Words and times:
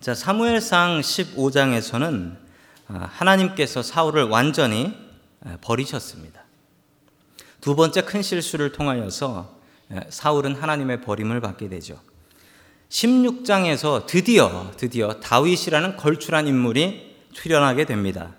자, 0.00 0.14
사무엘상 0.14 1.02
15장에서는 1.02 2.34
아, 2.88 3.10
하나님께서 3.12 3.82
사울을 3.82 4.22
완전히 4.22 4.96
아, 5.44 5.58
버리셨습니다. 5.60 6.42
두 7.60 7.76
번째 7.76 8.00
큰 8.00 8.22
실수를 8.22 8.72
통하여서 8.72 9.58
아, 9.90 10.00
사울은 10.08 10.54
하나님의 10.54 11.02
버림을 11.02 11.42
받게 11.42 11.68
되죠. 11.68 12.00
16장에서 12.88 14.06
드디어 14.06 14.72
드디어 14.78 15.20
다윗이라는 15.20 15.98
걸출한 15.98 16.48
인물이 16.48 17.16
출연하게 17.34 17.84
됩니다. 17.84 18.34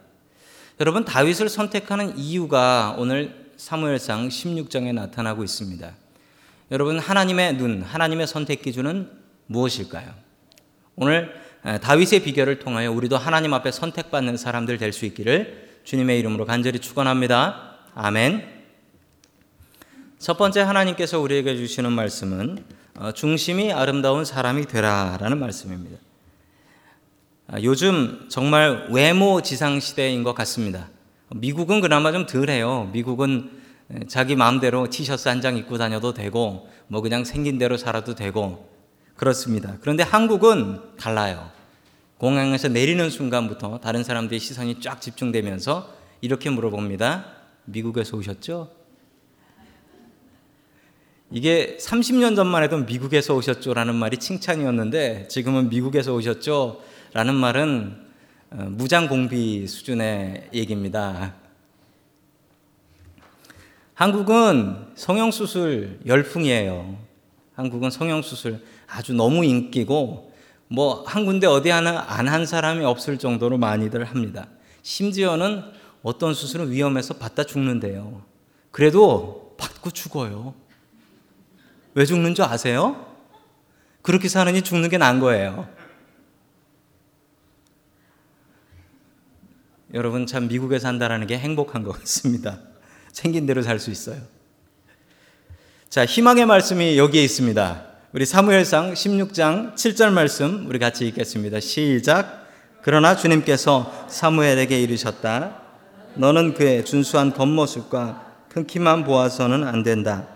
여러분 0.79 1.05
다윗을 1.05 1.47
선택하는 1.47 2.17
이유가 2.17 2.95
오늘 2.97 3.51
사무엘상 3.57 4.29
16장에 4.29 4.95
나타나고 4.95 5.43
있습니다. 5.43 5.91
여러분 6.71 6.97
하나님의 6.97 7.57
눈, 7.57 7.83
하나님의 7.83 8.25
선택 8.25 8.63
기준은 8.63 9.11
무엇일까요? 9.45 10.11
오늘 10.95 11.39
다윗의 11.63 12.23
비결을 12.23 12.59
통하여 12.59 12.91
우리도 12.91 13.17
하나님 13.17 13.53
앞에 13.53 13.71
선택받는 13.71 14.37
사람들 14.37 14.77
될 14.77 14.91
수 14.91 15.05
있기를 15.05 15.69
주님의 15.83 16.19
이름으로 16.19 16.45
간절히 16.45 16.79
축원합니다. 16.79 17.77
아멘. 17.95 18.61
첫 20.19 20.37
번째 20.37 20.61
하나님께서 20.61 21.19
우리에게 21.19 21.55
주시는 21.57 21.91
말씀은 21.91 22.63
어, 22.95 23.11
중심이 23.11 23.71
아름다운 23.73 24.25
사람이 24.25 24.65
되라라는 24.67 25.39
말씀입니다. 25.39 25.97
아, 27.47 27.59
요즘 27.63 28.25
정말 28.29 28.87
외모 28.91 29.41
지상 29.41 29.79
시대인 29.79 30.23
것 30.23 30.33
같습니다. 30.35 30.89
미국은 31.29 31.81
그나마 31.81 32.11
좀 32.11 32.25
덜해요. 32.25 32.89
미국은 32.93 33.61
자기 34.07 34.35
마음대로 34.35 34.89
티셔츠 34.89 35.27
한 35.27 35.41
장 35.41 35.57
입고 35.57 35.77
다녀도 35.77 36.13
되고 36.13 36.69
뭐 36.87 37.01
그냥 37.01 37.23
생긴 37.23 37.57
대로 37.57 37.77
살아도 37.77 38.15
되고 38.15 38.69
그렇습니다. 39.15 39.75
그런데 39.81 40.03
한국은 40.03 40.79
달라요. 40.97 41.49
공항에서 42.21 42.67
내리는 42.67 43.09
순간부터 43.09 43.79
다른 43.79 44.03
사람들의 44.03 44.39
시선이 44.39 44.79
쫙 44.79 45.01
집중되면서 45.01 45.91
이렇게 46.21 46.51
물어봅니다. 46.51 47.25
미국에서 47.65 48.15
오셨죠? 48.15 48.69
이게 51.31 51.77
30년 51.81 52.35
전만 52.35 52.61
해도 52.61 52.77
미국에서 52.77 53.33
오셨죠 53.33 53.73
라는 53.73 53.95
말이 53.95 54.17
칭찬이었는데 54.17 55.29
지금은 55.29 55.69
미국에서 55.69 56.13
오셨죠 56.13 56.83
라는 57.13 57.33
말은 57.33 58.05
어, 58.51 58.67
무장공비 58.69 59.65
수준의 59.65 60.49
얘기입니다. 60.53 61.33
한국은 63.95 64.89
성형수술 64.93 66.01
열풍이에요. 66.05 66.99
한국은 67.55 67.89
성형수술 67.89 68.63
아주 68.85 69.13
너무 69.13 69.43
인기고 69.43 70.30
뭐 70.71 71.03
한 71.05 71.25
군데 71.25 71.47
어디 71.47 71.69
하나 71.69 72.05
안 72.07 72.27
한 72.27 72.45
사람이 72.45 72.83
없을 72.85 73.17
정도로 73.19 73.57
많이들 73.57 74.05
합니다. 74.05 74.47
심지어는 74.83 75.63
어떤 76.01 76.33
수술은 76.33 76.71
위험해서 76.71 77.15
받다 77.15 77.43
죽는데요. 77.43 78.23
그래도 78.71 79.55
받고 79.57 79.91
죽어요. 79.91 80.53
왜 81.93 82.05
죽는 82.05 82.35
줄 82.35 82.45
아세요? 82.45 83.05
그렇게 84.01 84.27
사느니 84.29 84.61
죽는 84.61 84.89
게 84.89 84.97
난 84.97 85.19
거예요. 85.19 85.67
여러분 89.93 90.25
참 90.25 90.47
미국에 90.47 90.79
산다라는 90.79 91.27
게 91.27 91.37
행복한 91.37 91.83
것 91.83 91.91
같습니다. 91.99 92.59
생긴 93.11 93.45
대로 93.45 93.61
살 93.61 93.77
수 93.79 93.91
있어요. 93.91 94.21
자, 95.89 96.05
희망의 96.05 96.45
말씀이 96.45 96.97
여기에 96.97 97.21
있습니다. 97.23 97.90
우리 98.13 98.25
사무엘상 98.25 98.91
16장 98.91 99.73
7절 99.73 100.11
말씀 100.11 100.65
우리 100.67 100.79
같이 100.79 101.07
읽겠습니다. 101.07 101.61
시작. 101.61 102.45
그러나 102.81 103.15
주님께서 103.15 104.05
사무엘에게 104.09 104.81
이르셨다. 104.81 105.61
너는 106.15 106.53
그의 106.53 106.83
준수한 106.83 107.31
겉모습과 107.31 108.21
큰 108.49 108.67
키만 108.67 109.05
보아서는 109.05 109.65
안 109.65 109.83
된다. 109.83 110.27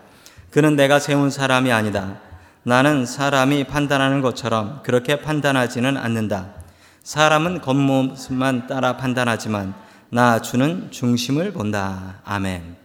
그는 0.52 0.78
내가 0.78 1.00
세운 1.00 1.30
사람이 1.30 1.70
아니다. 1.74 2.22
나는 2.64 3.06
사람이 3.06 3.66
판단하는 3.66 4.22
것처럼 4.22 4.80
그렇게 4.84 5.20
판단하지는 5.20 5.98
않는다. 5.98 6.54
사람은 7.04 7.60
겉모습만 7.60 8.68
따라 8.68 8.96
판단하지만 8.96 9.74
나 10.10 10.42
주는 10.42 10.92
중심을 10.92 11.52
본다. 11.52 12.22
아멘. 12.24 12.78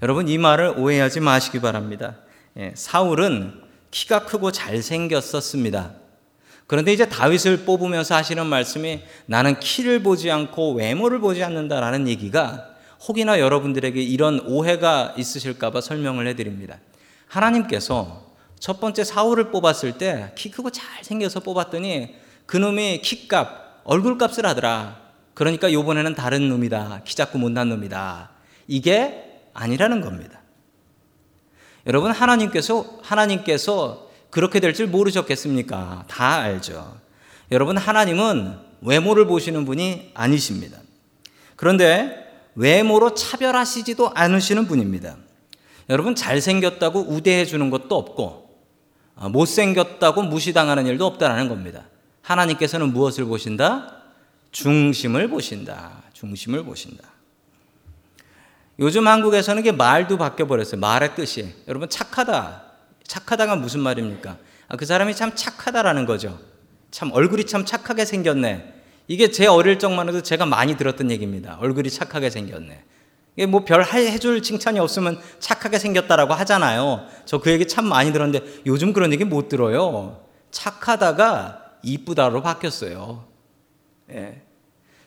여러분 0.00 0.28
이 0.28 0.38
말을 0.38 0.76
오해하지 0.78 1.20
마시기 1.20 1.60
바랍니다. 1.60 2.14
예, 2.56 2.72
사울은 2.74 3.68
키가 3.90 4.24
크고 4.24 4.52
잘생겼었습니다. 4.52 5.94
그런데 6.66 6.92
이제 6.92 7.08
다윗을 7.08 7.64
뽑으면서 7.64 8.14
하시는 8.14 8.46
말씀이 8.46 9.02
나는 9.26 9.58
키를 9.58 10.02
보지 10.02 10.30
않고 10.30 10.74
외모를 10.74 11.18
보지 11.18 11.42
않는다라는 11.42 12.06
얘기가 12.06 12.68
혹이나 13.08 13.40
여러분들에게 13.40 14.00
이런 14.00 14.40
오해가 14.46 15.14
있으실까봐 15.16 15.80
설명을 15.80 16.26
해드립니다. 16.28 16.78
하나님께서 17.26 18.30
첫 18.60 18.78
번째 18.78 19.04
사울을 19.04 19.50
뽑았을 19.50 19.98
때 19.98 20.32
키 20.36 20.50
크고 20.50 20.70
잘생겨서 20.70 21.40
뽑았더니 21.40 22.14
그놈이 22.46 23.00
키값, 23.02 23.82
얼굴값을 23.84 24.44
하더라. 24.46 25.00
그러니까 25.34 25.72
요번에는 25.72 26.14
다른 26.14 26.48
놈이다. 26.48 27.02
키 27.04 27.16
작고 27.16 27.38
못난 27.38 27.68
놈이다. 27.70 28.30
이게 28.68 29.42
아니라는 29.54 30.00
겁니다. 30.02 30.39
여러분 31.86 32.10
하나님께서 32.12 32.98
하나님께서 33.02 34.08
그렇게 34.30 34.60
될 34.60 34.74
줄 34.74 34.86
모르셨겠습니까? 34.86 36.04
다 36.08 36.34
알죠. 36.36 36.98
여러분 37.50 37.76
하나님은 37.76 38.58
외모를 38.82 39.26
보시는 39.26 39.64
분이 39.64 40.12
아니십니다. 40.14 40.78
그런데 41.56 42.26
외모로 42.54 43.14
차별하시지도 43.14 44.12
않으시는 44.14 44.66
분입니다. 44.66 45.16
여러분 45.88 46.14
잘생겼다고 46.14 47.00
우대해 47.08 47.44
주는 47.44 47.70
것도 47.70 47.96
없고 47.96 48.50
아, 49.16 49.28
못생겼다고 49.28 50.22
무시당하는 50.22 50.86
일도 50.86 51.04
없다라는 51.04 51.48
겁니다. 51.48 51.84
하나님께서는 52.22 52.92
무엇을 52.92 53.24
보신다? 53.24 53.96
중심을 54.52 55.28
보신다. 55.28 56.02
중심을 56.12 56.64
보신다. 56.64 57.04
요즘 58.80 59.06
한국에서는 59.06 59.60
이게 59.60 59.72
말도 59.72 60.16
바뀌어 60.16 60.46
버렸어요. 60.46 60.80
말의 60.80 61.14
뜻이. 61.14 61.54
여러분 61.68 61.88
착하다. 61.88 62.62
착하다가 63.06 63.56
무슨 63.56 63.80
말입니까? 63.80 64.38
아, 64.68 64.76
그 64.76 64.86
사람이 64.86 65.14
참 65.14 65.32
착하다라는 65.34 66.06
거죠. 66.06 66.38
참 66.90 67.10
얼굴이 67.12 67.44
참 67.44 67.64
착하게 67.64 68.04
생겼네. 68.06 68.74
이게 69.06 69.30
제 69.30 69.46
어릴 69.46 69.78
적만 69.78 70.08
해도 70.08 70.22
제가 70.22 70.46
많이 70.46 70.76
들었던 70.76 71.10
얘기입니다. 71.10 71.58
얼굴이 71.60 71.90
착하게 71.90 72.30
생겼네. 72.30 72.84
뭐별 73.48 73.84
해줄 73.84 74.42
칭찬이 74.42 74.78
없으면 74.78 75.20
착하게 75.38 75.78
생겼다라고 75.78 76.34
하잖아요. 76.34 77.06
저 77.26 77.38
그 77.38 77.50
얘기 77.50 77.66
참 77.66 77.86
많이 77.86 78.12
들었는데 78.12 78.62
요즘 78.66 78.92
그런 78.92 79.12
얘기 79.12 79.24
못 79.24 79.48
들어요. 79.48 80.24
착하다가 80.50 81.76
이쁘다로 81.82 82.42
바뀌었어요. 82.42 83.24
예. 84.10 84.42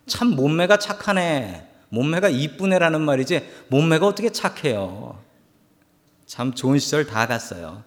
참 0.07 0.29
몸매가 0.29 0.77
착하네. 0.77 1.72
몸매가 1.93 2.29
이쁘네라는 2.29 3.01
말이지 3.01 3.47
몸매가 3.67 4.07
어떻게 4.07 4.31
착해요. 4.31 5.19
참 6.25 6.53
좋은 6.53 6.79
시절 6.79 7.05
다 7.05 7.27
갔어요. 7.27 7.83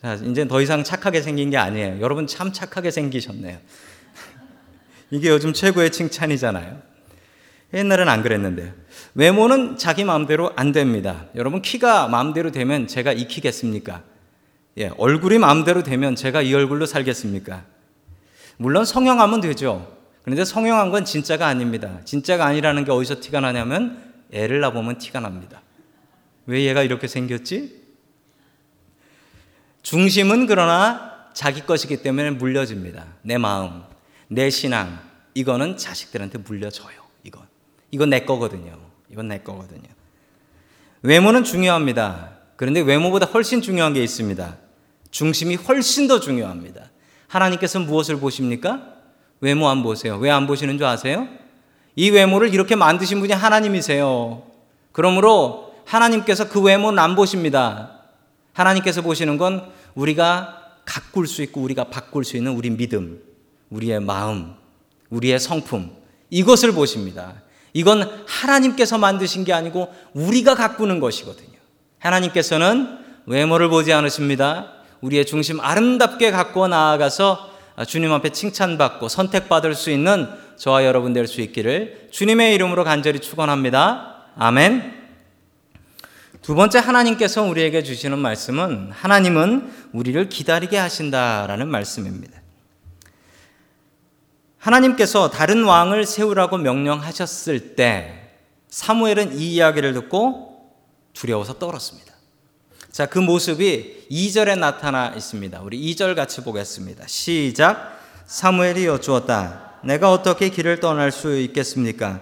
자, 0.00 0.14
이제 0.14 0.46
더 0.46 0.60
이상 0.60 0.84
착하게 0.84 1.22
생긴 1.22 1.48
게 1.48 1.56
아니에요. 1.56 2.02
여러분 2.02 2.26
참 2.26 2.52
착하게 2.52 2.90
생기셨네요. 2.90 3.56
이게 5.10 5.30
요즘 5.30 5.54
최고의 5.54 5.90
칭찬이잖아요. 5.90 6.82
옛날엔 7.72 8.10
안 8.10 8.22
그랬는데요. 8.22 8.72
외모는 9.14 9.78
자기 9.78 10.04
마음대로 10.04 10.52
안 10.54 10.72
됩니다. 10.72 11.26
여러분 11.34 11.62
키가 11.62 12.08
마음대로 12.08 12.52
되면 12.52 12.86
제가 12.86 13.14
익히겠습니까? 13.14 14.02
예, 14.76 14.90
얼굴이 14.98 15.38
마음대로 15.38 15.82
되면 15.82 16.14
제가 16.14 16.42
이 16.42 16.52
얼굴로 16.52 16.84
살겠습니까? 16.84 17.64
물론 18.58 18.84
성형하면 18.84 19.40
되죠. 19.40 20.03
그런데 20.24 20.44
성형한 20.44 20.90
건 20.90 21.04
진짜가 21.04 21.46
아닙니다. 21.46 22.00
진짜가 22.04 22.46
아니라는 22.46 22.84
게 22.84 22.90
어디서 22.90 23.20
티가 23.20 23.40
나냐면 23.40 24.02
애를 24.32 24.60
낳아보면 24.60 24.98
티가 24.98 25.20
납니다. 25.20 25.62
왜 26.46 26.64
얘가 26.64 26.82
이렇게 26.82 27.06
생겼지? 27.06 27.82
중심은 29.82 30.46
그러나 30.46 31.28
자기 31.34 31.60
것이기 31.60 32.02
때문에 32.02 32.30
물려집니다. 32.30 33.06
내 33.22 33.38
마음, 33.38 33.82
내 34.28 34.50
신앙, 34.50 34.98
이거는 35.34 35.76
자식들한테 35.76 36.38
물려줘요. 36.38 37.04
이건 37.90 38.10
내 38.10 38.24
거거든요. 38.24 38.76
이건 39.08 39.28
내 39.28 39.38
거거든요. 39.38 39.88
외모는 41.02 41.44
중요합니다. 41.44 42.38
그런데 42.56 42.80
외모보다 42.80 43.26
훨씬 43.26 43.62
중요한 43.62 43.92
게 43.92 44.02
있습니다. 44.02 44.56
중심이 45.12 45.54
훨씬 45.54 46.08
더 46.08 46.18
중요합니다. 46.18 46.90
하나님께서 47.28 47.78
무엇을 47.78 48.18
보십니까? 48.18 48.93
외모 49.44 49.68
안 49.68 49.82
보세요. 49.82 50.16
왜 50.16 50.30
안 50.30 50.46
보시는 50.46 50.78
줄 50.78 50.86
아세요? 50.86 51.28
이 51.96 52.08
외모를 52.10 52.54
이렇게 52.54 52.74
만드신 52.76 53.20
분이 53.20 53.34
하나님이세요. 53.34 54.42
그러므로 54.90 55.74
하나님께서 55.84 56.48
그 56.48 56.62
외모는 56.62 56.98
안 56.98 57.14
보십니다. 57.14 58.00
하나님께서 58.54 59.02
보시는 59.02 59.36
건 59.36 59.70
우리가 59.94 60.62
가꿀 60.86 61.26
수 61.26 61.42
있고 61.42 61.60
우리가 61.60 61.84
바꿀 61.84 62.24
수 62.24 62.38
있는 62.38 62.52
우리 62.52 62.70
믿음, 62.70 63.20
우리의 63.68 64.00
마음, 64.00 64.54
우리의 65.10 65.38
성품 65.38 65.90
이것을 66.30 66.72
보십니다. 66.72 67.34
이건 67.74 68.24
하나님께서 68.26 68.96
만드신 68.96 69.44
게 69.44 69.52
아니고 69.52 69.92
우리가 70.14 70.54
가꾸는 70.54 71.00
것이거든요. 71.00 71.58
하나님께서는 71.98 72.98
외모를 73.26 73.68
보지 73.68 73.92
않으십니다. 73.92 74.70
우리의 75.02 75.26
중심 75.26 75.60
아름답게 75.60 76.30
갖고 76.30 76.66
나아가서 76.66 77.53
주님 77.86 78.12
앞에 78.12 78.30
칭찬받고 78.30 79.08
선택받을 79.08 79.74
수 79.74 79.90
있는 79.90 80.28
저와 80.56 80.84
여러분 80.84 81.12
될 81.12 81.26
수 81.26 81.40
있기를 81.40 82.08
주님의 82.12 82.54
이름으로 82.54 82.84
간절히 82.84 83.18
축원합니다. 83.18 84.26
아멘. 84.36 85.02
두 86.42 86.54
번째 86.54 86.78
하나님께서 86.78 87.42
우리에게 87.42 87.82
주시는 87.82 88.18
말씀은 88.18 88.92
하나님은 88.92 89.72
우리를 89.92 90.28
기다리게 90.28 90.76
하신다라는 90.76 91.68
말씀입니다. 91.68 92.40
하나님께서 94.58 95.30
다른 95.30 95.64
왕을 95.64 96.06
세우라고 96.06 96.58
명령하셨을 96.58 97.74
때 97.74 98.30
사무엘은 98.68 99.38
이 99.38 99.54
이야기를 99.54 99.94
듣고 99.94 100.72
두려워서 101.12 101.58
떨었습니다. 101.58 102.13
자, 102.94 103.06
그 103.06 103.18
모습이 103.18 104.06
2절에 104.08 104.56
나타나 104.56 105.12
있습니다. 105.16 105.62
우리 105.62 105.80
2절 105.80 106.14
같이 106.14 106.42
보겠습니다. 106.42 107.02
시작. 107.08 107.98
사무엘이 108.24 108.86
여쭈었다. 108.86 109.80
내가 109.82 110.12
어떻게 110.12 110.48
길을 110.48 110.78
떠날 110.78 111.10
수 111.10 111.36
있겠습니까? 111.40 112.20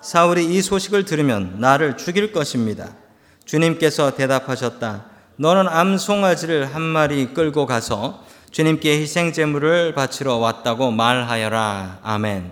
사울이 0.00 0.46
이 0.46 0.62
소식을 0.62 1.04
들으면 1.04 1.56
나를 1.58 1.98
죽일 1.98 2.32
것입니다. 2.32 2.96
주님께서 3.44 4.14
대답하셨다. 4.14 5.04
너는 5.36 5.68
암송아지를 5.68 6.74
한 6.74 6.80
마리 6.80 7.34
끌고 7.34 7.66
가서 7.66 8.24
주님께 8.50 9.02
희생 9.02 9.30
제물을 9.30 9.92
바치러 9.92 10.36
왔다고 10.36 10.90
말하여라. 10.90 11.98
아멘. 12.02 12.50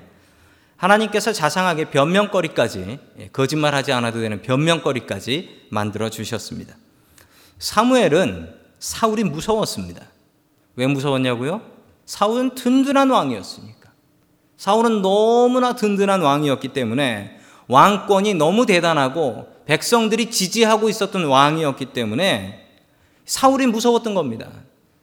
하나님께서 0.77 1.33
자상하게 1.33 1.87
변명거리까지 1.87 2.99
예, 3.19 3.29
거짓말하지 3.29 3.93
않아도 3.93 4.21
되는 4.21 4.43
변명거리까지 4.43 5.69
만들어 5.71 6.11
주셨습니다. 6.11 6.75
사무엘은 7.63 8.53
사울이 8.81 9.23
무서웠습니다. 9.23 10.05
왜 10.75 10.89
무서웠냐고요? 10.89 11.63
사울은 12.05 12.57
든든한 12.57 13.09
왕이었으니까. 13.09 13.91
사울은 14.57 15.01
너무나 15.01 15.73
든든한 15.77 16.23
왕이었기 16.23 16.73
때문에 16.73 17.39
왕권이 17.69 18.35
너무 18.35 18.67
대단하고 18.67 19.47
백성들이 19.67 20.33
지지하고 20.33 20.89
있었던 20.89 21.25
왕이었기 21.25 21.87
때문에 21.93 22.67
사울이 23.27 23.69
무서웠던 23.69 24.17
겁니다. 24.17 24.49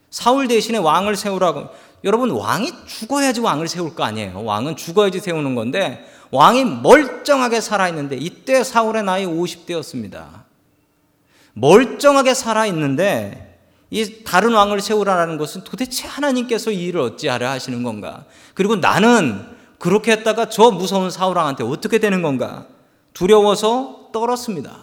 사울 0.10 0.50
대신에 0.50 0.80
왕을 0.80 1.16
세우라고. 1.16 1.70
여러분, 2.04 2.30
왕이 2.30 2.74
죽어야지 2.86 3.40
왕을 3.40 3.70
세울 3.70 3.96
거 3.96 4.04
아니에요. 4.04 4.44
왕은 4.44 4.76
죽어야지 4.76 5.22
세우는 5.22 5.56
건데, 5.56 6.06
왕이 6.32 6.66
멀쩡하게 6.66 7.62
살아있는데, 7.62 8.18
이때 8.18 8.66
사울의 8.66 9.04
나이 9.04 9.26
50대였습니다. 9.26 10.49
멀쩡하게 11.60 12.34
살아있는데, 12.34 13.58
이 13.92 14.24
다른 14.24 14.54
왕을 14.54 14.82
세우라는 14.82 15.38
것은 15.38 15.64
도대체 15.64 16.08
하나님께서 16.08 16.72
이 16.72 16.86
일을 16.86 17.02
어찌하려 17.02 17.50
하시는 17.50 17.82
건가? 17.82 18.26
그리고 18.54 18.76
나는 18.76 19.46
그렇게 19.80 20.12
했다가 20.12 20.50
저 20.50 20.72
무서운 20.72 21.10
사울왕한테 21.10 21.64
어떻게 21.64 21.98
되는 21.98 22.22
건가? 22.22 22.68
두려워서 23.14 24.10
떨었습니다. 24.14 24.78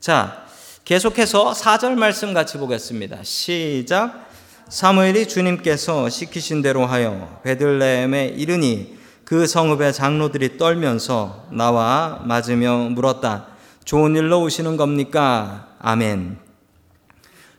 자, 0.00 0.44
계속해서 0.84 1.52
4절 1.52 1.94
말씀 1.94 2.34
같이 2.34 2.58
보겠습니다. 2.58 3.18
시작. 3.22 4.26
사무엘이 4.68 5.28
주님께서 5.28 6.08
시키신 6.08 6.62
대로 6.62 6.86
하여 6.86 7.40
베들레헴에 7.44 8.34
이르니 8.36 8.96
그 9.24 9.46
성읍의 9.46 9.92
장로들이 9.92 10.58
떨면서 10.58 11.46
나와 11.50 12.20
맞으며 12.24 12.90
물었다. 12.90 13.48
좋은 13.86 14.16
일로 14.16 14.42
오시는 14.42 14.76
겁니까? 14.76 15.68
아멘. 15.78 16.38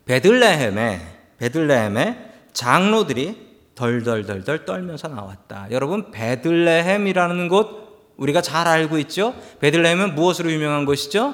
베들레헴에 0.06 1.02
베들레헴에 1.40 2.34
장로들이 2.52 3.48
덜덜덜덜 3.76 4.66
떨면서 4.66 5.08
나왔다. 5.08 5.68
여러분 5.72 6.12
베들레헴이라는 6.12 7.48
곳 7.48 8.14
우리가 8.18 8.42
잘 8.42 8.68
알고 8.68 9.00
있죠? 9.00 9.36
베들레헴은 9.62 10.16
무엇으로 10.16 10.52
유명한 10.52 10.86
곳이죠? 10.86 11.34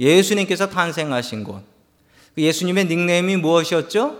예수님께서 0.00 0.70
탄생하신 0.70 1.44
곳. 1.44 1.62
그 2.34 2.42
예수님의 2.42 2.86
닉네임이 2.86 3.36
무엇이었죠? 3.36 4.16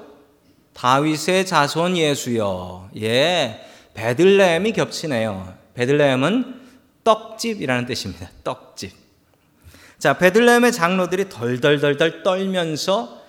다윗의 0.75 1.47
자손 1.47 1.97
예수여. 1.97 2.91
예. 3.01 3.65
베들레헴이 3.95 4.73
겹치네요. 4.73 5.55
베들레헴은 5.75 6.61
떡집이라는 7.05 7.87
뜻입니다. 7.87 8.29
떡집. 8.45 9.08
자, 9.99 10.17
베들레헴의 10.17 10.71
장로들이 10.71 11.29
덜덜덜덜 11.29 12.23
떨면서 12.23 13.21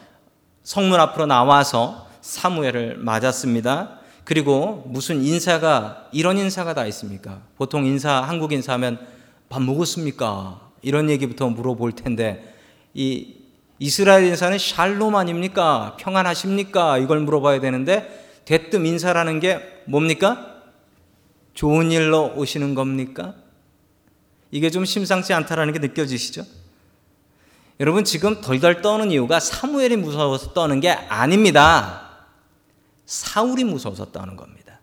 성문 0.62 1.00
앞으로 1.00 1.26
나와서 1.26 2.08
사무엘을 2.22 2.98
맞았습니다. 3.00 3.98
그리고 4.24 4.84
무슨 4.86 5.24
인사가 5.24 6.08
이런 6.12 6.38
인사가 6.38 6.76
다 6.76 6.86
있습니까? 6.86 7.42
보통 7.58 7.88
인사 7.88 8.22
한국 8.22 8.52
인사하면 8.52 9.00
밥 9.50 9.64
먹었습니까? 9.64 10.62
이런 10.84 11.10
얘기부터 11.10 11.50
물어볼 11.50 11.94
텐데 11.94 12.56
이 12.94 13.38
이스라엘 13.80 14.26
인사는 14.26 14.56
샬롬 14.60 15.16
아닙니까? 15.16 15.98
평안하십니까? 16.00 17.00
이걸 17.00 17.22
물어봐야 17.22 17.62
되는데 17.62 18.42
대뜸 18.46 18.86
인사라는 18.86 19.40
게 19.40 19.60
뭡니까? 19.86 20.62
좋은 21.56 21.92
일로 21.92 22.34
오시는 22.36 22.76
겁니까? 22.76 23.34
이게 24.52 24.70
좀 24.70 24.86
심상치 24.86 25.34
않다라는 25.34 25.74
게 25.74 25.80
느껴지시죠? 25.80 26.59
여러분 27.80 28.04
지금 28.04 28.42
덜덜 28.42 28.82
떠는 28.82 29.12
이유가 29.12 29.40
사무엘이 29.40 29.96
무서워서 29.98 30.54
떠는 30.54 30.82
게 30.82 30.92
아닙니다. 30.92 32.10
사울이 33.06 33.64
무서워서 33.64 34.12
떠는 34.12 34.36
겁니다. 34.36 34.82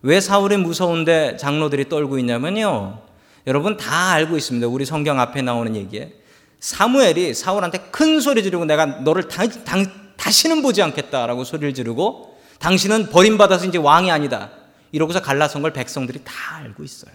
왜 0.00 0.20
사울이 0.20 0.56
무서운데 0.56 1.36
장로들이 1.36 1.88
떨고 1.90 2.18
있냐면요. 2.18 3.02
여러분 3.46 3.76
다 3.76 4.12
알고 4.12 4.36
있습니다. 4.36 4.66
우리 4.66 4.86
성경 4.86 5.20
앞에 5.20 5.42
나오는 5.42 5.76
얘기에. 5.76 6.14
사무엘이 6.60 7.34
사울한테 7.34 7.78
큰 7.90 8.20
소리 8.20 8.42
지르고 8.42 8.64
내가 8.64 8.86
너를 8.86 9.28
다, 9.28 9.46
다, 9.46 9.76
다시는 10.16 10.62
보지 10.62 10.80
않겠다라고 10.80 11.44
소리를 11.44 11.74
지르고 11.74 12.38
당신은 12.60 13.10
버림받아서 13.10 13.66
이제 13.66 13.76
왕이 13.76 14.10
아니다. 14.10 14.50
이러고서 14.90 15.20
갈라선 15.20 15.60
걸 15.60 15.74
백성들이 15.74 16.20
다 16.24 16.32
알고 16.56 16.82
있어요. 16.82 17.12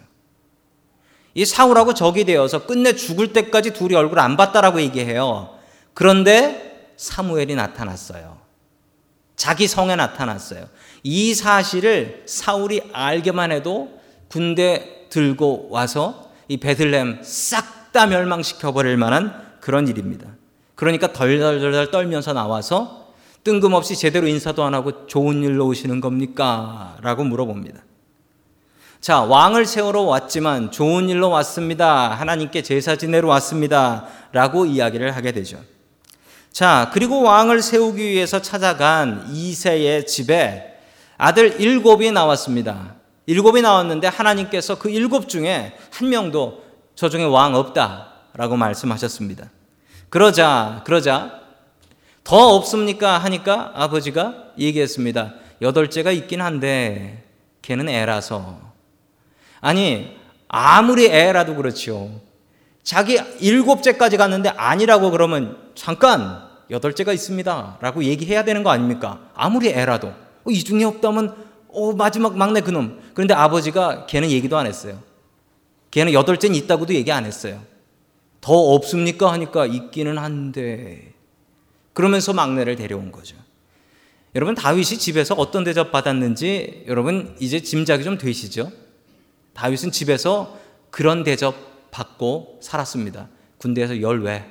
이 1.33 1.45
사울하고 1.45 1.93
적이 1.93 2.25
되어서 2.25 2.65
끝내 2.65 2.93
죽을 2.93 3.33
때까지 3.33 3.73
둘이 3.73 3.95
얼굴 3.95 4.19
안 4.19 4.37
봤다라고 4.37 4.81
얘기해요. 4.81 5.57
그런데 5.93 6.93
사무엘이 6.97 7.55
나타났어요. 7.55 8.37
자기 9.35 9.67
성에 9.67 9.95
나타났어요. 9.95 10.67
이 11.03 11.33
사실을 11.33 12.23
사울이 12.25 12.81
알게만 12.91 13.51
해도 13.51 13.99
군대 14.27 15.07
들고 15.09 15.69
와서 15.69 16.31
이 16.47 16.57
베들렘 16.57 17.19
싹 17.23 17.79
다 17.91 18.05
멸망시켜 18.05 18.71
버릴 18.71 18.97
만한 18.97 19.33
그런 19.59 19.87
일입니다. 19.87 20.27
그러니까 20.75 21.11
덜덜덜 21.11 21.91
떨면서 21.91 22.33
나와서 22.33 23.13
뜬금없이 23.43 23.95
제대로 23.95 24.27
인사도 24.27 24.63
안 24.63 24.73
하고 24.73 25.07
좋은 25.07 25.43
일로 25.43 25.67
오시는 25.67 26.01
겁니까? 26.01 26.97
라고 27.01 27.23
물어봅니다. 27.23 27.81
자, 29.01 29.21
왕을 29.21 29.65
세우러 29.65 30.01
왔지만 30.01 30.71
좋은 30.71 31.07
일로 31.07 31.29
왔습니다. 31.29 32.09
하나님께 32.09 32.63
제사 32.63 32.97
지내러 32.97 33.29
왔습니다. 33.29 34.05
라고 34.33 34.65
이야기를 34.65 35.15
하게 35.15 35.31
되죠. 35.31 35.57
자, 36.51 36.91
그리고 36.93 37.21
왕을 37.21 37.61
세우기 37.61 38.03
위해서 38.03 38.41
찾아간 38.41 39.29
이세의 39.31 40.05
집에 40.05 40.77
아들 41.17 41.61
일곱이 41.61 42.11
나왔습니다. 42.11 42.95
일곱이 43.25 43.61
나왔는데 43.61 44.07
하나님께서 44.07 44.77
그 44.77 44.89
일곱 44.89 45.29
중에 45.29 45.77
한 45.91 46.09
명도 46.09 46.63
저 46.95 47.07
중에 47.07 47.23
왕 47.23 47.55
없다 47.55 48.11
라고 48.33 48.57
말씀하셨습니다. 48.57 49.49
그러자, 50.09 50.81
그러자 50.85 51.39
더 52.25 52.55
없습니까? 52.55 53.17
하니까 53.17 53.71
아버지가 53.75 54.33
얘기했습니다. 54.57 55.35
여덟째가 55.61 56.11
있긴 56.11 56.41
한데 56.41 57.23
걔는 57.61 57.87
애라서. 57.87 58.68
아니, 59.61 60.17
아무리 60.47 61.07
애라도 61.07 61.55
그렇지요. 61.55 62.09
자기 62.83 63.19
일곱째까지 63.39 64.17
갔는데 64.17 64.49
아니라고 64.49 65.11
그러면 65.11 65.57
잠깐 65.75 66.41
여덟째가 66.69 67.13
있습니다. 67.13 67.77
라고 67.81 68.03
얘기해야 68.03 68.43
되는 68.43 68.63
거 68.63 68.69
아닙니까? 68.69 69.29
아무리 69.35 69.69
애라도. 69.69 70.07
어, 70.07 70.49
이 70.49 70.63
중에 70.63 70.83
없다면, 70.83 71.35
어, 71.69 71.93
마지막 71.93 72.37
막내 72.37 72.61
그놈. 72.61 72.99
그런데 73.13 73.33
아버지가 73.33 74.05
걔는 74.05 74.31
얘기도 74.31 74.57
안 74.57 74.65
했어요. 74.65 74.99
걔는 75.91 76.13
여덟째는 76.13 76.55
있다고도 76.55 76.93
얘기 76.93 77.11
안 77.11 77.25
했어요. 77.25 77.61
더 78.41 78.53
없습니까? 78.53 79.31
하니까 79.33 79.65
있기는 79.65 80.17
한데. 80.17 81.13
그러면서 81.93 82.33
막내를 82.33 82.75
데려온 82.75 83.11
거죠. 83.11 83.35
여러분 84.35 84.53
다윗이 84.55 84.99
집에서 84.99 85.33
어떤 85.35 85.63
대접 85.63 85.91
받았는지 85.91 86.85
여러분 86.87 87.35
이제 87.39 87.61
짐작이 87.61 88.03
좀 88.03 88.17
되시죠? 88.17 88.71
다윗은 89.59 89.91
집에서 89.91 90.57
그런 90.89 91.25
대접 91.25 91.91
받고 91.91 92.59
살았습니다. 92.61 93.27
군대에서 93.57 93.99
열외. 93.99 94.49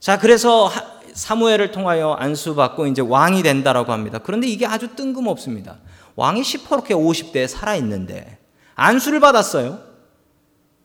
자, 0.00 0.18
그래서 0.18 0.70
사무엘을 1.12 1.70
통하여 1.70 2.12
안수받고 2.12 2.86
이제 2.86 3.02
왕이 3.02 3.42
된다라고 3.42 3.92
합니다. 3.92 4.18
그런데 4.18 4.46
이게 4.46 4.64
아주 4.64 4.96
뜬금없습니다. 4.96 5.80
왕이 6.16 6.42
시퍼렇게 6.42 6.94
50대에 6.94 7.46
살아있는데 7.46 8.38
안수를 8.74 9.20
받았어요. 9.20 9.80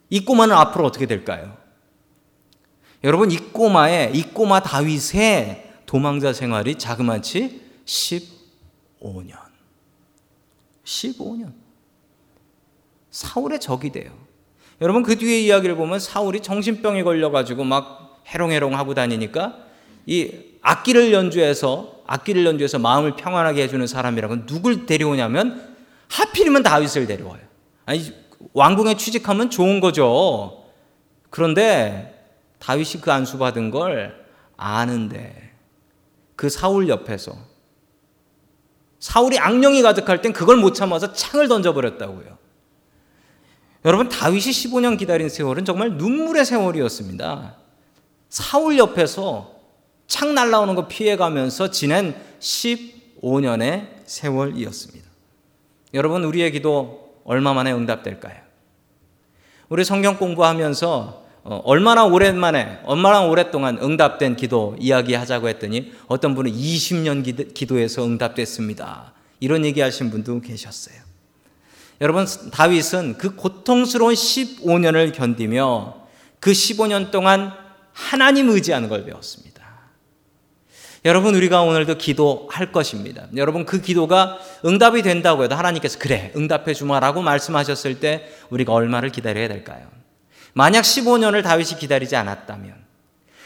이 0.09 0.25
꼬마는 0.25 0.53
앞으로 0.53 0.85
어떻게 0.85 1.05
될까요? 1.05 1.55
여러분, 3.05 3.31
이 3.31 3.37
꼬마의, 3.37 4.13
이 4.13 4.23
꼬마 4.23 4.59
다윗의 4.61 5.71
도망자 5.85 6.33
생활이 6.33 6.77
자그마치 6.77 7.61
15년. 7.85 9.37
15년. 10.83 11.62
사울의 13.13 13.59
적이 13.59 13.91
돼요. 13.91 14.11
여러분 14.81 15.03
그 15.03 15.15
뒤에 15.15 15.39
이야기를 15.41 15.75
보면 15.75 15.99
사울이 15.99 16.41
정신병에 16.41 17.03
걸려가지고 17.03 17.63
막 17.63 18.23
해롱해롱 18.25 18.75
하고 18.75 18.95
다니니까 18.95 19.55
이 20.07 20.31
악기를 20.61 21.13
연주해서 21.13 22.01
악기를 22.07 22.43
연주해서 22.43 22.79
마음을 22.79 23.15
평안하게 23.15 23.61
해주는 23.63 23.85
사람이라고 23.85 24.47
누굴 24.47 24.87
데려오냐면 24.87 25.75
하필이면 26.09 26.63
다윗을 26.63 27.05
데려와요. 27.05 27.41
아니 27.85 28.11
왕궁에 28.53 28.97
취직하면 28.97 29.51
좋은 29.51 29.79
거죠. 29.79 30.65
그런데 31.29 32.27
다윗이 32.57 33.01
그 33.01 33.11
안수 33.11 33.37
받은 33.37 33.69
걸 33.69 34.25
아는데 34.57 35.51
그 36.35 36.49
사울 36.49 36.89
옆에서 36.89 37.35
사울이 38.99 39.37
악령이 39.37 39.83
가득할 39.83 40.21
땐 40.21 40.33
그걸 40.33 40.57
못 40.57 40.73
참아서 40.73 41.13
창을 41.13 41.47
던져버렸다고요. 41.47 42.42
여러분 43.85 44.07
다윗이 44.07 44.41
15년 44.41 44.97
기다린 44.97 45.29
세월은 45.29 45.65
정말 45.65 45.97
눈물의 45.97 46.45
세월이었습니다. 46.45 47.55
사울 48.29 48.77
옆에서 48.77 49.53
창 50.07 50.33
날라오는 50.33 50.75
거 50.75 50.87
피해가면서 50.87 51.69
지낸 51.71 52.15
15년의 52.39 53.87
세월이었습니다. 54.05 55.09
여러분 55.93 56.23
우리의 56.23 56.51
기도 56.51 57.19
얼마 57.25 57.53
만에 57.53 57.71
응답될까요? 57.73 58.35
우리 59.69 59.83
성경 59.83 60.17
공부하면서 60.17 61.23
어, 61.45 61.61
얼마나 61.65 62.05
오랜만에 62.05 62.79
얼마나 62.85 63.25
오랫동안 63.25 63.77
응답된 63.81 64.37
기도 64.37 64.77
이야기하자고 64.79 65.49
했더니 65.49 65.91
어떤 66.07 66.35
분은 66.35 66.51
20년 66.53 67.53
기도에서 67.53 68.05
응답됐습니다. 68.05 69.13
이런 69.41 69.65
얘기하신 69.65 70.09
분도 70.09 70.39
계셨어요. 70.39 71.02
여러분 72.03 72.27
다윗은 72.51 73.17
그 73.17 73.33
고통스러운 73.37 74.13
15년을 74.13 75.13
견디며 75.13 75.95
그 76.41 76.51
15년 76.51 77.11
동안 77.11 77.53
하나님 77.93 78.49
의지하는 78.49 78.89
걸 78.89 79.05
배웠습니다. 79.05 79.63
여러분 81.05 81.33
우리가 81.33 81.61
오늘도 81.61 81.97
기도할 81.97 82.73
것입니다. 82.73 83.27
여러분 83.37 83.65
그 83.65 83.79
기도가 83.79 84.37
응답이 84.65 85.01
된다고 85.01 85.45
해도 85.45 85.55
하나님께서 85.55 85.97
그래 85.97 86.33
응답해 86.35 86.73
주마라고 86.73 87.21
말씀하셨을 87.21 88.01
때 88.01 88.29
우리가 88.49 88.73
얼마를 88.73 89.09
기다려야 89.09 89.47
될까요? 89.47 89.87
만약 90.51 90.81
15년을 90.81 91.41
다윗이 91.41 91.79
기다리지 91.79 92.17
않았다면 92.17 92.83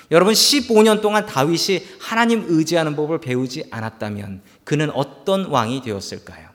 여러분 0.09 0.33
15년 0.33 1.03
동안 1.03 1.27
다윗이 1.27 1.85
하나님 1.99 2.43
의지하는 2.47 2.95
법을 2.95 3.21
배우지 3.21 3.65
않았다면 3.69 4.41
그는 4.63 4.89
어떤 4.95 5.45
왕이 5.45 5.83
되었을까요? 5.83 6.46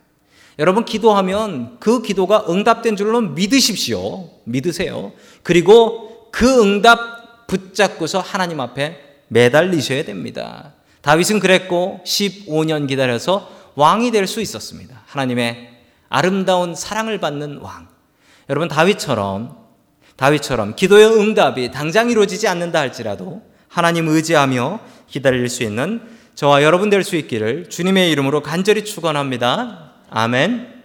여러분 0.58 0.84
기도하면 0.84 1.76
그 1.80 2.02
기도가 2.02 2.44
응답된 2.48 2.96
줄로 2.96 3.20
믿으십시오. 3.20 4.28
믿으세요. 4.44 5.12
그리고 5.42 6.28
그 6.30 6.62
응답 6.62 7.46
붙잡고서 7.46 8.20
하나님 8.20 8.60
앞에 8.60 8.98
매달리셔야 9.28 10.04
됩니다. 10.04 10.74
다윗은 11.00 11.40
그랬고 11.40 12.00
15년 12.06 12.86
기다려서 12.86 13.50
왕이 13.74 14.10
될 14.10 14.26
수 14.26 14.40
있었습니다. 14.40 15.02
하나님의 15.06 15.70
아름다운 16.08 16.74
사랑을 16.74 17.18
받는 17.18 17.58
왕. 17.62 17.88
여러분 18.50 18.68
다윗처럼 18.68 19.56
다윗처럼 20.16 20.76
기도의 20.76 21.06
응답이 21.06 21.70
당장 21.70 22.10
이루어지지 22.10 22.46
않는다 22.48 22.78
할지라도 22.80 23.40
하나님 23.68 24.08
의지하며 24.08 24.80
기다릴 25.08 25.48
수 25.48 25.62
있는 25.62 26.02
저와 26.34 26.62
여러분 26.62 26.90
될 26.90 27.02
수 27.02 27.16
있기를 27.16 27.70
주님의 27.70 28.10
이름으로 28.10 28.42
간절히 28.42 28.84
축원합니다. 28.84 29.91
아멘. 30.14 30.82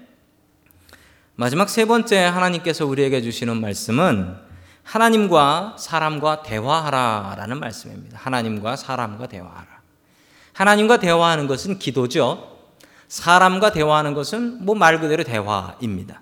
마지막 1.35 1.69
세 1.69 1.83
번째 1.85 2.17
하나님께서 2.23 2.85
우리에게 2.85 3.21
주시는 3.21 3.59
말씀은 3.59 4.37
하나님과 4.83 5.75
사람과 5.77 6.43
대화하라라는 6.43 7.59
말씀입니다. 7.59 8.17
하나님과 8.21 8.77
사람과 8.77 9.27
대화하라. 9.27 9.67
하나님과 10.53 10.99
대화하는 10.99 11.47
것은 11.47 11.77
기도죠. 11.77 12.57
사람과 13.09 13.71
대화하는 13.71 14.13
것은 14.13 14.63
뭐 14.65 14.75
말 14.75 14.99
그대로 14.99 15.23
대화입니다. 15.25 16.21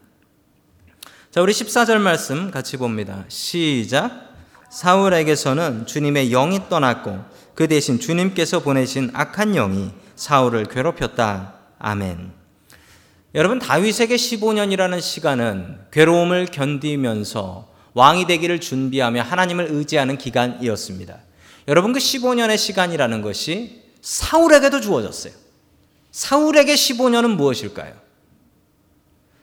자, 1.30 1.42
우리 1.42 1.54
14절 1.54 2.00
말씀 2.00 2.50
같이 2.50 2.78
봅니다. 2.78 3.24
시작. 3.28 4.34
사울에게서는 4.72 5.86
주님의 5.86 6.32
영이 6.32 6.70
떠났고 6.70 7.24
그 7.54 7.68
대신 7.68 8.00
주님께서 8.00 8.62
보내신 8.62 9.12
악한 9.14 9.54
영이 9.54 9.92
사울을 10.16 10.66
괴롭혔다. 10.66 11.54
아멘. 11.78 12.45
여러분 13.36 13.60
다윗에게 13.60 14.16
15년이라는 14.16 15.02
시간은 15.02 15.78
괴로움을 15.92 16.46
견디면서 16.46 17.68
왕이 17.94 18.28
되기를 18.28 18.62
준비하며 18.62 19.24
하나님을 19.24 19.68
의지하는 19.72 20.18
기간이었습니다. 20.18 21.20
여러분 21.68 21.92
그 21.92 22.00
15년의 22.00 22.58
시간이라는 22.58 23.22
것이 23.22 23.84
사울에게도 24.02 24.80
주어졌어요. 24.80 25.34
사울에게 26.12 26.76
15년은 26.76 27.36
무엇일까요? 27.36 27.94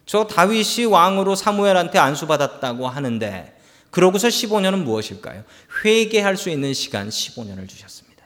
저 0.07 0.25
다윗이 0.25 0.87
왕으로 0.87 1.35
사무엘한테 1.35 1.99
안수받았다고 1.99 2.89
하는데 2.89 3.59
그러고서 3.91 4.29
15년은 4.29 4.85
무엇일까요? 4.85 5.45
회개할 5.85 6.39
수 6.39 6.49
있는 6.49 6.73
시간 6.73 7.11
15년을 7.11 7.69
주셨습니다. 7.69 8.25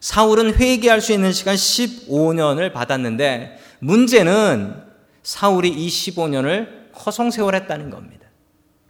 사울은 0.00 0.54
회개할 0.54 1.02
수 1.02 1.12
있는 1.12 1.32
시간 1.34 1.54
15년을 1.54 2.72
받았는데 2.72 3.63
문제는 3.84 4.82
사울이 5.22 5.68
이 5.68 5.88
15년을 5.88 6.94
허송세월했다는 7.04 7.90
겁니다. 7.90 8.26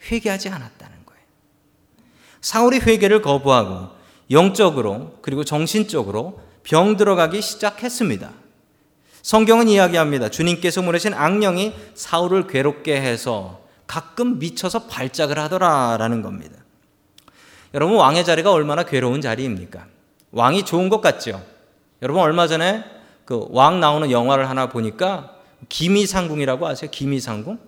회개하지 0.08 0.50
않았다는 0.50 0.96
거예요. 1.04 1.22
사울이 2.40 2.78
회개를 2.78 3.20
거부하고 3.20 3.88
영적으로 4.30 5.18
그리고 5.20 5.42
정신적으로 5.44 6.40
병 6.62 6.96
들어가기 6.96 7.42
시작했습니다. 7.42 8.30
성경은 9.22 9.68
이야기합니다. 9.68 10.28
주님께서 10.28 10.82
보내신 10.82 11.12
악령이 11.12 11.74
사울을 11.94 12.46
괴롭게 12.46 13.00
해서 13.00 13.62
가끔 13.88 14.38
미쳐서 14.38 14.86
발작을 14.86 15.38
하더라라는 15.40 16.22
겁니다. 16.22 16.56
여러분 17.72 17.96
왕의 17.96 18.24
자리가 18.24 18.52
얼마나 18.52 18.84
괴로운 18.84 19.20
자리입니까? 19.20 19.86
왕이 20.30 20.64
좋은 20.64 20.88
것 20.88 21.00
같죠? 21.00 21.44
여러분 22.00 22.22
얼마 22.22 22.46
전에 22.46 22.93
그 23.24 23.46
왕 23.50 23.80
나오는 23.80 24.10
영화를 24.10 24.48
하나 24.48 24.68
보니까 24.68 25.36
기미상궁이라고 25.68 26.66
아세요? 26.66 26.90
기미상궁? 26.90 27.58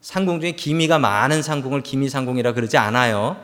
상궁 0.00 0.40
중에 0.40 0.52
기미가 0.52 0.98
많은 0.98 1.42
상궁을 1.42 1.82
기미상궁이라 1.82 2.52
그러지 2.52 2.76
않아요. 2.76 3.36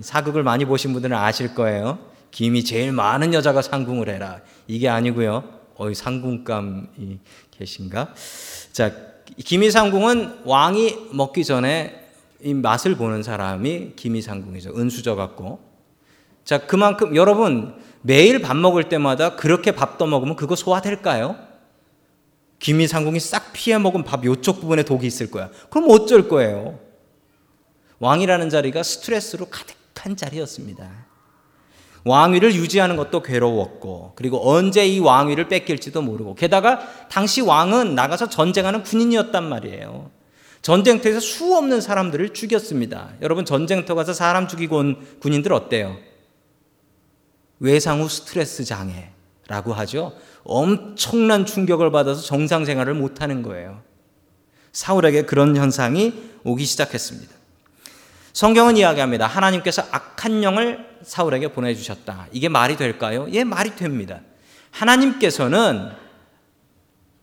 사극을 0.00 0.42
많이 0.42 0.64
보신 0.64 0.92
분들은 0.92 1.16
아실 1.16 1.54
거예요. 1.54 1.98
김이 2.30 2.64
제일 2.64 2.92
많은 2.92 3.34
여자가 3.34 3.62
상궁을 3.62 4.08
해라. 4.08 4.40
이게 4.66 4.88
아니고요. 4.88 5.44
어이 5.76 5.94
상궁감이 5.94 7.18
계신가? 7.50 8.14
자, 8.72 8.92
기미상궁은 9.44 10.40
왕이 10.44 11.10
먹기 11.12 11.44
전에 11.44 12.00
이 12.42 12.54
맛을 12.54 12.96
보는 12.96 13.22
사람이 13.22 13.92
기미상궁이죠. 13.94 14.72
은수저 14.76 15.14
같고. 15.14 15.60
자, 16.44 16.66
그만큼 16.66 17.14
여러분 17.14 17.74
매일 18.02 18.42
밥 18.42 18.56
먹을 18.56 18.88
때마다 18.88 19.36
그렇게 19.36 19.72
밥 19.72 19.96
떠먹으면 19.96 20.36
그거 20.36 20.56
소화될까요? 20.56 21.36
기미상궁이 22.58 23.18
싹 23.18 23.52
피해 23.52 23.78
먹은 23.78 24.04
밥 24.04 24.24
요쪽 24.24 24.60
부분에 24.60 24.82
독이 24.84 25.06
있을 25.06 25.30
거야. 25.30 25.50
그럼 25.70 25.88
어쩔 25.90 26.28
거예요? 26.28 26.78
왕이라는 27.98 28.50
자리가 28.50 28.82
스트레스로 28.82 29.46
가득한 29.46 30.16
자리였습니다. 30.16 30.88
왕위를 32.04 32.54
유지하는 32.54 32.96
것도 32.96 33.22
괴로웠고, 33.22 34.12
그리고 34.16 34.48
언제 34.48 34.86
이 34.86 34.98
왕위를 34.98 35.48
뺏길지도 35.48 36.02
모르고, 36.02 36.34
게다가 36.34 36.80
당시 37.08 37.40
왕은 37.40 37.94
나가서 37.94 38.28
전쟁하는 38.28 38.82
군인이었단 38.82 39.48
말이에요. 39.48 40.10
전쟁터에서 40.62 41.20
수 41.20 41.56
없는 41.56 41.80
사람들을 41.80 42.30
죽였습니다. 42.30 43.10
여러분, 43.22 43.44
전쟁터 43.44 43.94
가서 43.94 44.12
사람 44.12 44.48
죽이고 44.48 44.76
온 44.76 45.06
군인들 45.20 45.52
어때요? 45.52 45.96
외상 47.62 48.02
후 48.02 48.08
스트레스 48.08 48.64
장애라고 48.64 49.12
라고 49.46 49.72
하죠. 49.72 50.12
엄청난 50.42 51.46
충격을 51.46 51.92
받아서 51.92 52.20
정상 52.20 52.64
생활을 52.64 52.94
못하는 52.94 53.42
거예요. 53.42 53.82
사울에게 54.72 55.22
그런 55.22 55.56
현상이 55.56 56.12
오기 56.42 56.64
시작했습니다. 56.64 57.32
성경은 58.32 58.76
이야기합니다. 58.78 59.28
하나님께서 59.28 59.84
악한 59.92 60.42
영을 60.42 60.84
사울에게 61.02 61.52
보내주셨다. 61.52 62.26
이게 62.32 62.48
말이 62.48 62.76
될까요? 62.76 63.28
예, 63.30 63.44
말이 63.44 63.76
됩니다. 63.76 64.20
하나님께서는 64.72 65.92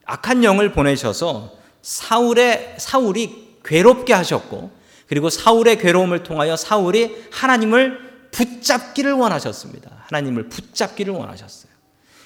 악한 0.05 0.46
영을 0.46 0.72
보내셔서 0.72 1.51
사울의 1.81 2.75
사울이 2.77 3.58
괴롭게 3.65 4.13
하셨고 4.13 4.72
그리고 5.08 5.29
사울의 5.29 5.79
괴로움을 5.79 6.24
통하여 6.24 6.55
사울이 6.55 7.25
하나님을 7.31 8.29
붙잡기를 8.31 9.12
원하셨습니다. 9.13 9.99
하나님을 10.10 10.50
붙잡기를 10.50 11.13
원하셨어요. 11.13 11.72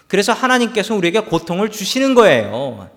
그래서 0.07 0.31
하나님께서 0.33 0.95
우리에게 0.95 1.21
고통을 1.21 1.69
주시는 1.69 2.15
거예요. 2.15 2.89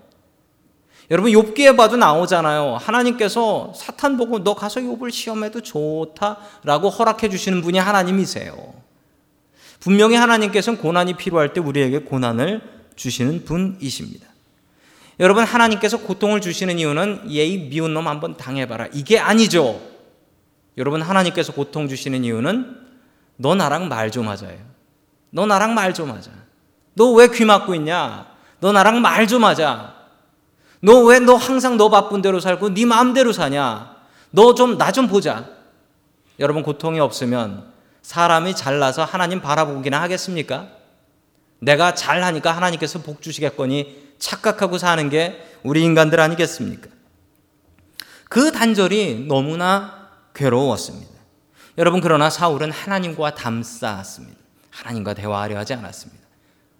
여러분 1.09 1.31
욥기에 1.31 1.77
봐도 1.77 1.95
나오잖아요. 1.95 2.75
하나님께서 2.75 3.73
사탄 3.75 4.17
보고 4.17 4.43
너 4.43 4.55
가서 4.55 4.81
욥을 4.81 5.11
시험해도 5.11 5.61
좋다라고 5.61 6.89
허락해 6.89 7.29
주시는 7.29 7.61
분이 7.61 7.77
하나님이세요. 7.79 8.73
분명히 9.79 10.15
하나님께서는 10.15 10.79
고난이 10.79 11.15
필요할 11.15 11.53
때 11.53 11.61
우리에게 11.61 11.99
고난을 11.99 12.61
주시는 12.95 13.45
분이십니다. 13.45 14.27
여러분 15.19 15.43
하나님께서 15.43 15.99
고통을 15.99 16.41
주시는 16.41 16.77
이유는 16.77 17.31
예의 17.31 17.69
미운 17.69 17.93
놈 17.93 18.07
한번 18.07 18.37
당해봐라 18.37 18.87
이게 18.93 19.17
아니죠. 19.17 19.81
여러분 20.77 21.01
하나님께서 21.01 21.53
고통 21.53 21.87
주시는 21.87 22.23
이유는 22.23 22.75
너 23.37 23.55
나랑 23.55 23.87
말 23.87 24.11
좀 24.11 24.27
하자예요. 24.27 24.76
너 25.31 25.45
나랑 25.45 25.73
말 25.73 25.93
좀 25.93 26.11
하자. 26.11 26.31
너 26.95 27.13
왜 27.13 27.27
귀 27.29 27.45
막고 27.45 27.75
있냐? 27.75 28.27
너 28.59 28.71
나랑 28.71 29.01
말 29.01 29.27
좀 29.27 29.43
하자. 29.43 29.95
너 30.81 31.03
왜 31.09 31.19
너 31.19 31.35
항상 31.35 31.77
너 31.77 31.89
바쁜 31.89 32.21
대로 32.21 32.39
살고 32.39 32.73
네 32.73 32.85
마음대로 32.85 33.31
사냐? 33.33 33.95
너 34.31 34.53
좀나좀 34.55 35.07
보자. 35.07 35.45
여러분 36.39 36.63
고통이 36.63 36.99
없으면 36.99 37.71
사람이 38.01 38.55
잘나서 38.55 39.03
하나님 39.03 39.41
바라보기나 39.41 40.01
하겠습니까? 40.01 40.67
내가 41.59 41.93
잘하니까 41.95 42.55
하나님께서 42.55 42.99
복 43.01 43.21
주시겠거니 43.21 44.13
착각하고 44.19 44.77
사는 44.77 45.09
게 45.09 45.43
우리 45.63 45.83
인간들 45.83 46.19
아니겠습니까? 46.19 46.89
그 48.29 48.51
단절이 48.51 49.25
너무나 49.27 50.09
괴로웠습니다. 50.35 51.11
여러분 51.77 52.01
그러나 52.01 52.29
사울은 52.29 52.71
하나님과 52.71 53.33
담쌓았습니다. 53.35 54.36
하나님과 54.77 55.15
대화하려 55.15 55.57
하지 55.57 55.73
않았습니다. 55.73 56.23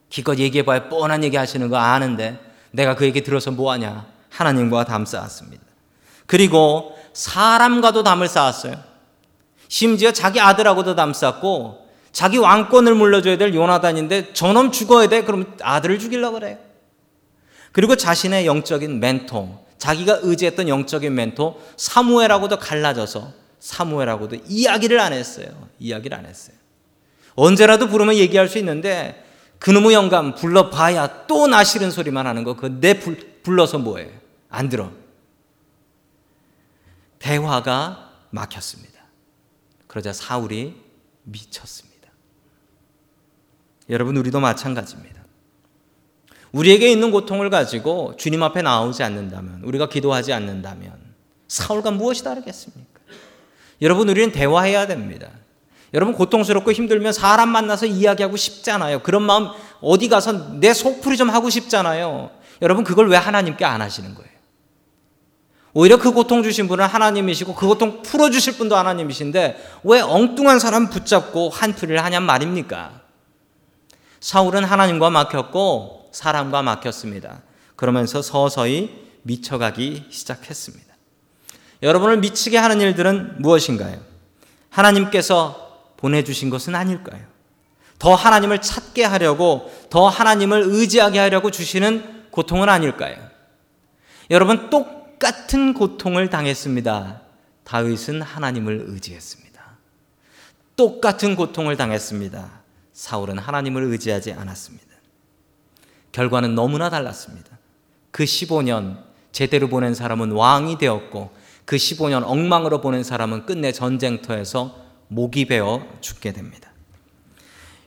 기껏 0.10 0.38
얘기해봐야 0.38 0.88
뻔한 0.90 1.24
얘기 1.24 1.36
하시는 1.36 1.68
거 1.68 1.78
아는데 1.78 2.40
내가 2.72 2.96
그 2.96 3.06
얘기 3.06 3.24
들어서 3.24 3.52
뭐하냐? 3.52 4.06
하나님과 4.30 4.86
담 4.86 5.06
쌓았습니다. 5.06 5.64
그리고 6.28 6.98
사람과도 7.14 8.04
담을 8.04 8.28
쌓았어요. 8.28 8.76
심지어 9.68 10.12
자기 10.12 10.40
아들하고도 10.40 10.96
담 10.96 11.14
쌓고 11.14 11.88
자기 12.12 12.38
왕권을 12.38 12.94
물려줘야 12.94 13.38
될 13.38 13.54
요나단인데 13.54 14.34
저놈 14.34 14.72
죽어야 14.72 15.08
돼. 15.08 15.24
그럼 15.24 15.56
아들을 15.62 15.98
죽이려고 15.98 16.40
그래요. 16.40 16.58
그리고 17.72 17.96
자신의 17.96 18.46
영적인 18.46 19.00
멘토, 19.00 19.66
자기가 19.78 20.20
의지했던 20.22 20.68
영적인 20.70 21.14
멘토 21.14 21.62
사무엘하고도 21.78 22.60
갈라져서 22.60 23.34
사무엘하고도 23.60 24.38
이야기를 24.48 25.00
안 25.00 25.14
했어요. 25.14 25.48
이야기를 25.80 26.16
안 26.18 26.26
했어요. 26.26 26.56
언제라도 27.38 27.88
부르면 27.88 28.16
얘기할 28.16 28.50
수 28.50 28.58
있는데 28.58 29.24
그놈의 29.60 29.94
영감 29.94 30.36
불러봐야 30.36 31.28
또 31.28 31.48
나 31.48 31.64
싫은 31.64 31.92
소리만 31.92 32.28
하는 32.28 32.44
거. 32.44 32.56
그 32.56 32.68
내 32.82 33.00
불러서 33.44 33.78
뭐해? 33.78 34.12
안 34.50 34.68
들어. 34.70 34.92
대화가 37.20 38.12
막혔습니다. 38.32 39.00
그러자 39.88 40.14
사울이 40.14 40.76
미쳤습니다. 41.24 42.10
여러분 43.90 44.18
우리도 44.18 44.40
마찬가지입니다. 44.40 45.24
우리에게 46.52 46.90
있는 46.92 47.12
고통을 47.12 47.50
가지고 47.50 48.16
주님 48.18 48.42
앞에 48.44 48.62
나오지 48.62 49.04
않는다면 49.04 49.62
우리가 49.64 49.90
기도하지 49.90 50.34
않는다면 50.34 51.00
사울과 51.48 51.92
무엇이 51.92 52.24
다르겠습니까? 52.24 53.00
여러분 53.82 54.10
우리는 54.10 54.32
대화해야 54.32 54.88
됩니다. 54.88 55.30
여러분 55.94 56.14
고통스럽고 56.14 56.72
힘들면 56.72 57.14
사람 57.14 57.50
만나서 57.50 57.86
이야기하고 57.86 58.36
싶잖아요. 58.38 59.00
그런 59.00 59.24
마음 59.24 59.50
어디 59.82 60.10
가서 60.10 60.60
내 60.60 60.74
속풀이 60.74 61.18
좀 61.18 61.30
하고 61.30 61.50
싶잖아요. 61.50 62.32
여러분 62.62 62.84
그걸 62.84 63.10
왜 63.10 63.18
하나님께 63.18 63.64
안 63.66 63.82
하시는 63.82 64.14
거예요? 64.14 64.28
오히려 65.74 65.98
그 65.98 66.12
고통 66.12 66.42
주신 66.42 66.68
분은 66.68 66.86
하나님이시고 66.86 67.54
그 67.54 67.68
고통 67.68 68.02
풀어 68.02 68.32
주실 68.32 68.58
분도 68.58 68.76
하나님이신데 68.76 69.80
왜 69.84 70.02
엉뚱한 70.02 70.60
사람 70.60 70.90
붙잡고 70.90 71.50
한풀이를 71.50 72.04
하냔 72.04 72.24
말입니까? 72.24 73.02
사울은 74.20 74.64
하나님과 74.64 75.12
막혔고 75.12 76.10
사람과 76.12 76.64
막혔습니다. 76.64 77.44
그러면서 77.76 78.24
서서히 78.24 79.06
미쳐가기 79.22 80.06
시작했습니다. 80.10 80.88
여러분을 81.84 82.18
미치게 82.18 82.58
하는 82.58 82.82
일들은 82.82 83.36
무엇인가요? 83.40 84.00
하나님께서 84.72 85.67
보내주신 85.98 86.50
것은 86.50 86.76
아닐까요? 86.76 87.22
더 88.00 88.14
하나님을 88.14 88.62
찾게 88.62 89.04
하려고, 89.04 89.72
더 89.90 90.08
하나님을 90.08 90.64
의지하게 90.66 91.20
하려고 91.20 91.52
주시는 91.52 92.28
고통은 92.32 92.70
아닐까요? 92.70 93.18
여러분, 94.30 94.70
똑같은 94.70 95.74
고통을 95.74 96.30
당했습니다. 96.30 97.22
다윗은 97.64 98.22
하나님을 98.22 98.86
의지했습니다. 98.88 99.48
똑같은 100.76 101.36
고통을 101.36 101.76
당했습니다. 101.76 102.62
사울은 102.94 103.40
하나님을 103.40 103.84
의지하지 103.84 104.34
않았습니다. 104.34 104.88
결과는 106.12 106.56
너무나 106.56 106.90
달랐습니다. 106.90 107.58
그 108.12 108.24
15년 108.24 109.04
제대로 109.32 109.68
보낸 109.68 109.94
사람은 109.94 110.32
왕이 110.32 110.78
되었고 110.78 111.32
그 111.66 111.76
15년 111.76 112.24
엉망으로 112.26 112.82
보낸 112.82 113.04
사람은 113.04 113.46
끝내 113.46 113.72
전쟁터에서 113.72 114.87
목이 115.08 115.46
베어 115.46 115.86
죽게 116.02 116.32
됩니다. 116.34 116.70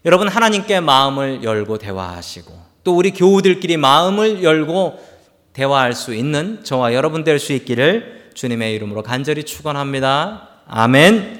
여러분 0.04 0.28
하나님께 0.28 0.80
마음을 0.80 1.42
열고 1.42 1.78
대화하시고 1.78 2.52
또 2.84 2.96
우리 2.96 3.10
교우들끼리 3.10 3.76
마음을 3.76 4.42
열고 4.42 4.98
대화할 5.52 5.92
수 5.92 6.14
있는 6.14 6.64
저와 6.64 6.94
여러분 6.94 7.24
될 7.24 7.38
수 7.38 7.52
있기를 7.52 8.30
주님의 8.34 8.74
이름으로 8.74 9.02
간절히 9.02 9.44
축원합니다. 9.44 10.48
아멘. 10.66 11.38